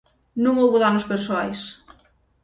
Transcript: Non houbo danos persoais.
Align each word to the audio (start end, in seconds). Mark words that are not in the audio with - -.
Non 0.43 0.55
houbo 0.61 0.77
danos 0.83 1.07
persoais. 1.11 1.59